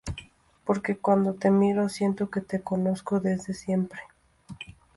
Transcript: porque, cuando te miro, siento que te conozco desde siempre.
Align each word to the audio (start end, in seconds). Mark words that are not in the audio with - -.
porque, 0.65 0.97
cuando 0.97 1.35
te 1.35 1.51
miro, 1.51 1.87
siento 1.87 2.31
que 2.31 2.41
te 2.41 2.61
conozco 2.63 3.19
desde 3.19 3.53
siempre. 3.53 3.99